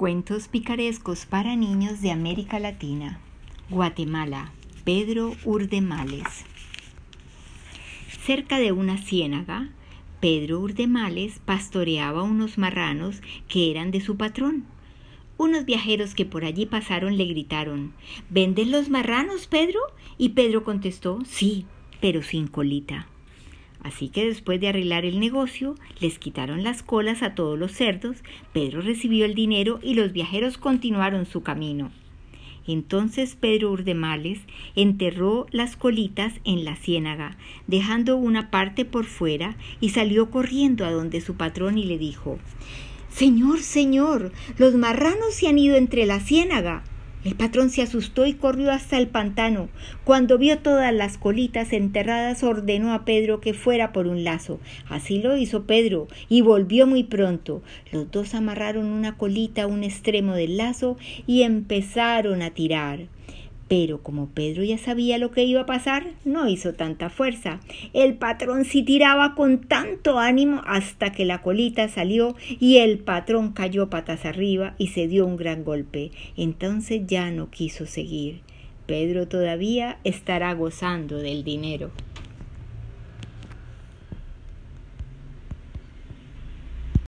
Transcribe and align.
Cuentos 0.00 0.48
picarescos 0.48 1.26
para 1.26 1.56
niños 1.56 2.00
de 2.00 2.10
América 2.10 2.58
Latina. 2.58 3.20
Guatemala. 3.68 4.50
Pedro 4.82 5.36
Urdemales. 5.44 6.46
Cerca 8.24 8.58
de 8.58 8.72
una 8.72 8.96
ciénaga, 8.96 9.68
Pedro 10.18 10.60
Urdemales 10.60 11.38
pastoreaba 11.44 12.22
unos 12.22 12.56
marranos 12.56 13.20
que 13.46 13.70
eran 13.70 13.90
de 13.90 14.00
su 14.00 14.16
patrón. 14.16 14.64
Unos 15.36 15.66
viajeros 15.66 16.14
que 16.14 16.24
por 16.24 16.46
allí 16.46 16.64
pasaron 16.64 17.18
le 17.18 17.26
gritaron 17.26 17.92
¿Venden 18.30 18.70
los 18.70 18.88
marranos, 18.88 19.48
Pedro? 19.48 19.80
Y 20.16 20.30
Pedro 20.30 20.64
contestó 20.64 21.18
Sí, 21.26 21.66
pero 22.00 22.22
sin 22.22 22.46
colita. 22.46 23.06
Así 23.82 24.08
que 24.08 24.26
después 24.26 24.60
de 24.60 24.68
arreglar 24.68 25.04
el 25.04 25.20
negocio, 25.20 25.74
les 26.00 26.18
quitaron 26.18 26.62
las 26.62 26.82
colas 26.82 27.22
a 27.22 27.34
todos 27.34 27.58
los 27.58 27.72
cerdos, 27.72 28.18
Pedro 28.52 28.82
recibió 28.82 29.24
el 29.24 29.34
dinero 29.34 29.80
y 29.82 29.94
los 29.94 30.12
viajeros 30.12 30.58
continuaron 30.58 31.26
su 31.26 31.42
camino. 31.42 31.90
Entonces 32.66 33.36
Pedro 33.36 33.72
Urdemales 33.72 34.40
enterró 34.76 35.46
las 35.50 35.76
colitas 35.76 36.34
en 36.44 36.64
la 36.64 36.76
ciénaga, 36.76 37.36
dejando 37.66 38.16
una 38.16 38.50
parte 38.50 38.84
por 38.84 39.06
fuera, 39.06 39.56
y 39.80 39.90
salió 39.90 40.30
corriendo 40.30 40.84
a 40.84 40.90
donde 40.90 41.20
su 41.20 41.34
patrón 41.34 41.78
y 41.78 41.84
le 41.84 41.98
dijo 41.98 42.38
Señor, 43.08 43.58
señor, 43.60 44.32
los 44.56 44.74
marranos 44.74 45.34
se 45.34 45.48
han 45.48 45.58
ido 45.58 45.76
entre 45.76 46.06
la 46.06 46.20
ciénaga. 46.20 46.84
El 47.22 47.34
patrón 47.34 47.68
se 47.68 47.82
asustó 47.82 48.24
y 48.24 48.32
corrió 48.32 48.70
hasta 48.70 48.96
el 48.96 49.06
pantano. 49.06 49.68
Cuando 50.04 50.38
vio 50.38 50.60
todas 50.60 50.94
las 50.94 51.18
colitas 51.18 51.74
enterradas, 51.74 52.42
ordenó 52.42 52.94
a 52.94 53.04
Pedro 53.04 53.40
que 53.40 53.52
fuera 53.52 53.92
por 53.92 54.06
un 54.06 54.24
lazo. 54.24 54.58
Así 54.88 55.20
lo 55.20 55.36
hizo 55.36 55.64
Pedro 55.64 56.08
y 56.30 56.40
volvió 56.40 56.86
muy 56.86 57.04
pronto. 57.04 57.62
Los 57.92 58.10
dos 58.10 58.34
amarraron 58.34 58.86
una 58.86 59.18
colita 59.18 59.64
a 59.64 59.66
un 59.66 59.84
extremo 59.84 60.34
del 60.34 60.56
lazo 60.56 60.96
y 61.26 61.42
empezaron 61.42 62.40
a 62.40 62.52
tirar. 62.52 63.08
Pero 63.70 64.02
como 64.02 64.30
Pedro 64.30 64.64
ya 64.64 64.78
sabía 64.78 65.16
lo 65.16 65.30
que 65.30 65.44
iba 65.44 65.60
a 65.60 65.66
pasar, 65.66 66.08
no 66.24 66.48
hizo 66.48 66.74
tanta 66.74 67.08
fuerza. 67.08 67.60
El 67.92 68.14
patrón 68.14 68.64
sí 68.64 68.82
tiraba 68.82 69.36
con 69.36 69.60
tanto 69.60 70.18
ánimo 70.18 70.60
hasta 70.66 71.12
que 71.12 71.24
la 71.24 71.40
colita 71.40 71.86
salió 71.86 72.34
y 72.58 72.78
el 72.78 72.98
patrón 72.98 73.52
cayó 73.52 73.88
patas 73.88 74.24
arriba 74.24 74.74
y 74.76 74.88
se 74.88 75.06
dio 75.06 75.24
un 75.24 75.36
gran 75.36 75.62
golpe. 75.62 76.10
Entonces 76.36 77.02
ya 77.06 77.30
no 77.30 77.48
quiso 77.48 77.86
seguir. 77.86 78.40
Pedro 78.86 79.28
todavía 79.28 79.98
estará 80.02 80.52
gozando 80.54 81.18
del 81.18 81.44
dinero. 81.44 81.92